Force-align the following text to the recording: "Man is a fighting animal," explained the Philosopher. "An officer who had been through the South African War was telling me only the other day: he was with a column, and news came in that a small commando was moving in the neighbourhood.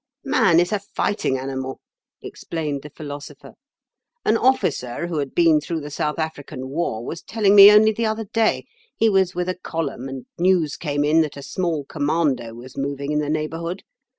"Man 0.25 0.59
is 0.59 0.71
a 0.71 0.79
fighting 0.79 1.37
animal," 1.37 1.79
explained 2.23 2.81
the 2.81 2.89
Philosopher. 2.89 3.53
"An 4.25 4.35
officer 4.35 5.05
who 5.05 5.19
had 5.19 5.35
been 5.35 5.61
through 5.61 5.81
the 5.81 5.91
South 5.91 6.17
African 6.17 6.69
War 6.69 7.05
was 7.05 7.21
telling 7.21 7.53
me 7.55 7.71
only 7.71 7.91
the 7.91 8.07
other 8.07 8.25
day: 8.25 8.65
he 8.95 9.09
was 9.09 9.35
with 9.35 9.47
a 9.47 9.53
column, 9.61 10.09
and 10.09 10.25
news 10.39 10.75
came 10.75 11.03
in 11.03 11.21
that 11.21 11.37
a 11.37 11.43
small 11.43 11.85
commando 11.85 12.55
was 12.55 12.75
moving 12.75 13.11
in 13.11 13.19
the 13.19 13.29
neighbourhood. 13.29 13.83